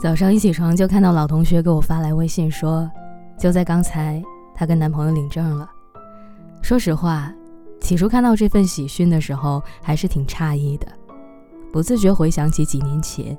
[0.00, 2.88] 早上一起床就看到老同学给我发来微信说，
[3.36, 4.22] 就在刚才，
[4.54, 5.68] 她跟男朋友领证了。
[6.62, 7.32] 说实话，
[7.80, 10.86] 起初看到这份喜讯的时候，还是挺诧异的，
[11.72, 13.36] 不自觉回想起几年前，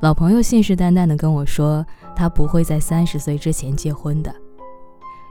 [0.00, 1.84] 老朋友信誓旦旦地跟我说，
[2.14, 4.34] 他不会在三十岁之前结婚的，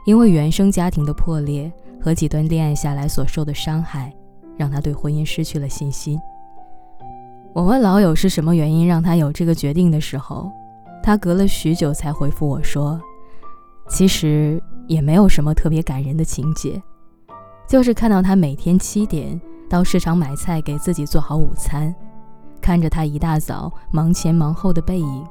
[0.04, 4.14] 因为原生家庭的破裂和几段恋爱下来所受的伤害，
[4.56, 6.16] 让他对婚姻失去了信心。
[7.56, 10.52] 我问老友是什么原因让他有这个决定的时候，
[11.02, 13.00] 他隔了许久才回复我说
[13.88, 16.82] ：“其实也没有什么特别感人的情节，
[17.66, 21.94] 就是看到他每天七点到市场买菜给自己做好午餐，
[22.60, 25.26] 看着他一大早忙前忙后的背影，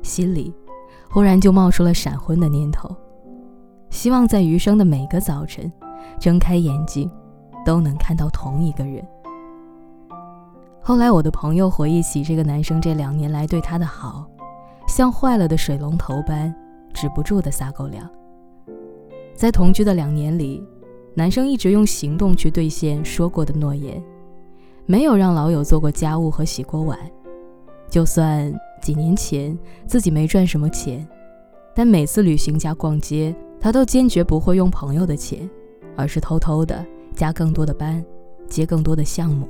[0.00, 0.54] 心里
[1.10, 2.96] 忽然就冒出了闪婚的念头，
[3.90, 5.70] 希望在余生的每个早晨，
[6.18, 7.10] 睁开眼睛
[7.62, 9.06] 都能看到同一个人。”
[10.84, 14.28] 后来，我的朋友回忆起这个男生这两年来对她的好，
[14.88, 16.52] 像坏了的水龙头般
[16.92, 18.10] 止不住的撒狗粮。
[19.32, 20.60] 在同居的两年里，
[21.14, 24.02] 男生一直用行动去兑现说过的诺言，
[24.84, 26.98] 没有让老友做过家务和洗过碗。
[27.88, 31.06] 就算几年前自己没赚什么钱，
[31.76, 35.48] 但每次旅行加逛街，他都坚决不会用朋友的钱，
[35.96, 38.04] 而是偷偷的加更多的班，
[38.48, 39.46] 接更多的项目。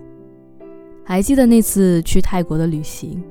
[1.04, 3.22] 还记得那次去泰国的旅行，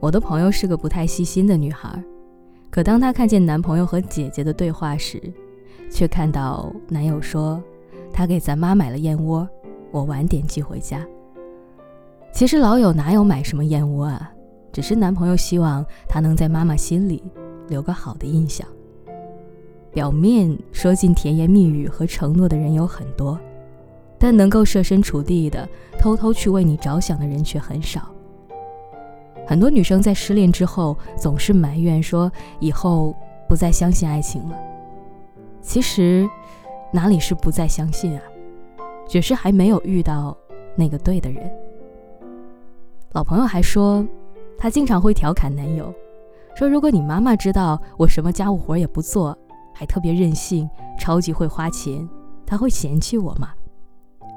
[0.00, 2.02] 我的朋友是个不太细心的女孩，
[2.70, 5.20] 可当她看见男朋友和姐姐的对话时，
[5.90, 7.62] 却看到男友说
[8.12, 9.46] 他给咱妈买了燕窝，
[9.90, 11.06] 我晚点寄回家。
[12.32, 14.32] 其实老友哪有买什么燕窝啊，
[14.72, 17.22] 只是男朋友希望她能在妈妈心里
[17.68, 18.66] 留个好的印象。
[19.92, 23.38] 表面说尽甜言蜜语和承诺的人有很多。
[24.20, 25.66] 但能够设身处地的
[25.98, 28.14] 偷偷去为你着想的人却很少。
[29.46, 33.16] 很多女生在失恋之后总是埋怨说以后
[33.48, 34.56] 不再相信爱情了。
[35.62, 36.28] 其实
[36.92, 38.22] 哪里是不再相信啊，
[39.08, 40.36] 只是还没有遇到
[40.76, 41.50] 那个对的人。
[43.12, 44.06] 老朋友还说，
[44.58, 45.92] 她经常会调侃男友，
[46.54, 49.36] 说如果你妈妈知道我什么家务活也不做，
[49.74, 52.08] 还特别任性，超级会花钱，
[52.46, 53.48] 她会嫌弃我吗？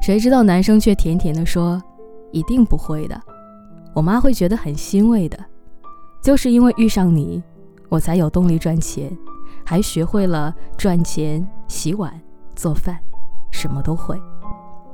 [0.03, 1.81] 谁知道男生却甜甜地说
[2.33, 3.17] ：“一定不会的，
[3.93, 5.39] 我妈会觉得很欣慰的。
[6.21, 7.41] 就是因为遇上你，
[7.87, 9.17] 我才有动力赚钱，
[9.63, 12.13] 还学会了赚钱、洗碗、
[12.53, 12.99] 做饭，
[13.49, 14.21] 什么都会。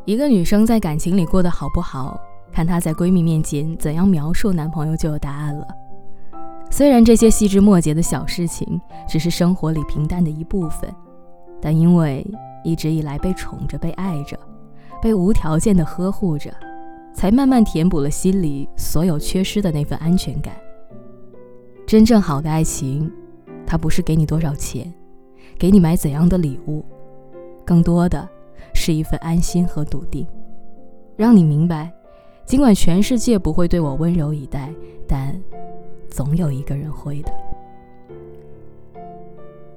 [0.05, 2.15] 一个女生在感情里过得好不好，
[2.51, 5.67] 看她在闺蜜面前怎样描述男朋友就有答案了。
[6.69, 10.87] 虽然这些细枝末节的小事情只是生活里平淡的一部分，
[11.59, 12.23] 但因为
[12.63, 14.39] 一直以来被宠着、被爱着。”
[15.01, 16.53] 被无条件的呵护着，
[17.13, 20.53] 才慢慢填补了心里所有缺失的那份安全感。
[21.87, 23.11] 真正好的爱情，
[23.65, 24.93] 它不是给你多少钱，
[25.57, 26.83] 给你买怎样的礼物，
[27.65, 28.27] 更多的
[28.73, 30.27] 是一份安心和笃定，
[31.15, 31.91] 让你明白，
[32.45, 34.71] 尽管全世界不会对我温柔以待，
[35.07, 35.39] 但
[36.09, 37.31] 总有一个人会的。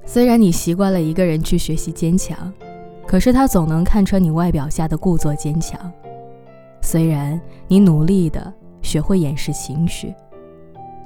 [0.04, 2.52] 虽然你习惯了一个人去学习坚强。
[3.06, 5.78] 可是他总能看穿你外表下的故作坚强，
[6.80, 10.14] 虽然你努力的学会掩饰情绪，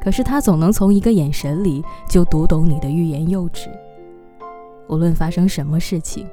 [0.00, 3.68] 可是他总能从一个眼神里就读懂你的欲言又止。
[4.88, 6.26] 无论发生什么事情，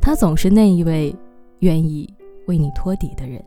[0.00, 1.14] 他总是那一位
[1.60, 2.12] 愿意
[2.48, 3.40] 为你托底的人。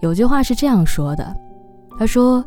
[0.00, 1.34] 有句话是这样说的
[1.98, 2.44] ：“他说，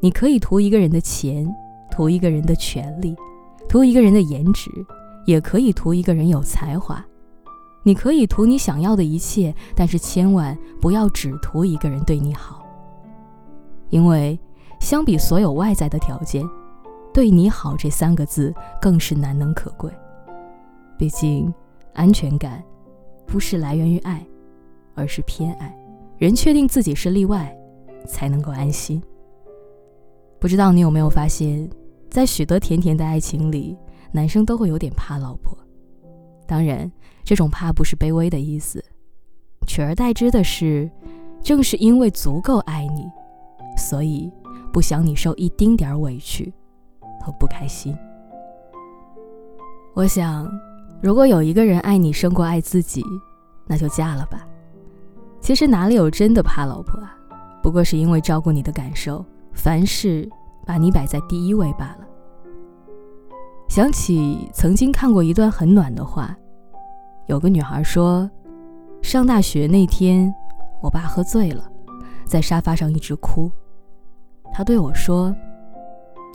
[0.00, 1.46] 你可以图一个人的钱，
[1.90, 3.14] 图一个人的权利，
[3.68, 4.70] 图一个人的颜值。”
[5.24, 7.04] 也可以图一个人有才华，
[7.82, 12.64] 你可以图你想要的一切，但是千万不要只图一个人对你好。
[13.90, 14.38] 因为
[14.80, 16.48] 相比所有外在的条件，
[17.12, 19.90] 对你好这三个字更是难能可贵。
[20.98, 21.52] 毕竟，
[21.92, 22.62] 安全感
[23.26, 24.24] 不是来源于爱，
[24.94, 25.76] 而是偏爱。
[26.18, 27.54] 人确定自己是例外，
[28.06, 29.02] 才能够安心。
[30.38, 31.68] 不知道你有没有发现，
[32.08, 33.76] 在许多甜甜的爱情里。
[34.12, 35.56] 男生都会有点怕老婆，
[36.46, 36.90] 当然，
[37.24, 38.84] 这种怕不是卑微的意思，
[39.66, 40.90] 取而代之的是，
[41.42, 43.10] 正是因为足够爱你，
[43.76, 44.30] 所以
[44.72, 46.52] 不想你受一丁点儿委屈
[47.20, 47.96] 和不开心。
[49.94, 50.46] 我想，
[51.02, 53.02] 如果有一个人爱你胜过爱自己，
[53.66, 54.46] 那就嫁了吧。
[55.40, 57.16] 其实哪里有真的怕老婆啊，
[57.62, 60.30] 不过是因为照顾你的感受，凡事
[60.66, 62.06] 把你摆在第一位罢了。
[63.72, 66.36] 想起曾经看过一段很暖的话，
[67.24, 68.30] 有个女孩说，
[69.00, 70.30] 上大学那天，
[70.82, 71.64] 我爸喝醉了，
[72.26, 73.50] 在沙发上一直哭。
[74.52, 75.34] 他对我说：“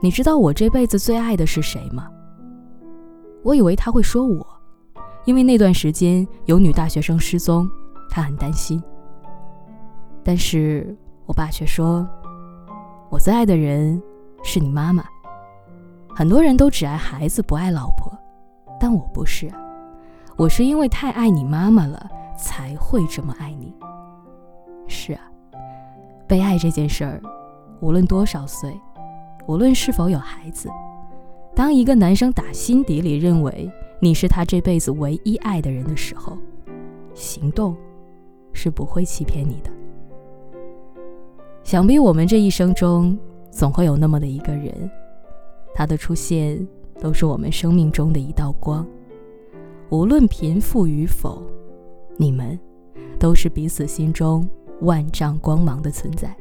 [0.02, 2.10] 你知道我这辈子最爱的是谁吗？”
[3.46, 4.44] 我以为他会说我，
[5.26, 7.70] 因为那段时间有女大学生失踪，
[8.10, 8.82] 他很担心。
[10.24, 10.98] 但是
[11.28, 12.10] 我爸却说
[13.12, 14.02] ：“我最爱的人
[14.42, 15.06] 是你妈妈。”
[16.18, 18.12] 很多人都只爱孩子，不爱老婆，
[18.80, 19.54] 但我不是，
[20.36, 23.72] 我是因为太爱你妈妈了，才会这么爱你。
[24.88, 25.22] 是啊，
[26.26, 27.22] 被爱这件事儿，
[27.82, 28.76] 无论多少岁，
[29.46, 30.72] 无论是否有孩子，
[31.56, 33.72] 当一个男生打心底里认为
[34.02, 36.36] 你是他这辈子唯一爱的人的时候，
[37.14, 37.78] 行动
[38.54, 39.70] 是不会欺骗你的。
[41.64, 43.16] 想必我们这一生中，
[43.52, 44.90] 总会有那么的一个人，
[45.78, 46.68] 他的出现
[47.00, 48.84] 都是我们生命中的一道光，
[49.90, 51.40] 无论贫富与否，
[52.18, 52.60] 你们
[53.20, 54.50] 都是彼此心中。
[54.82, 56.36] 万丈光芒的存在，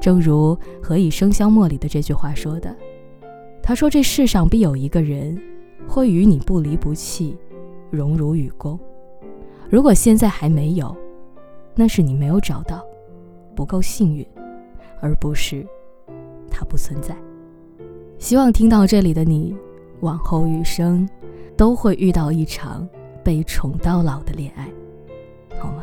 [0.00, 2.74] 正如《何以笙箫默》里的这句话说的
[3.62, 5.38] ：“他说这世上必有一个人，
[5.86, 7.36] 会与你不离不弃，
[7.90, 8.78] 荣辱与共。
[9.68, 10.94] 如果现在还没有，
[11.74, 12.82] 那是你没有找到，
[13.54, 14.26] 不够幸运，
[15.00, 15.66] 而不是
[16.50, 17.14] 他不存在。”
[18.22, 19.52] 希望听到这里的你
[19.98, 21.08] 往后余生
[21.56, 22.88] 都会遇到一场
[23.24, 24.70] 被宠到老的恋爱
[25.58, 25.82] 好吗？